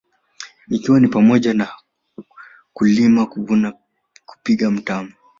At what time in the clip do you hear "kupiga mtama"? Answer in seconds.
4.25-5.13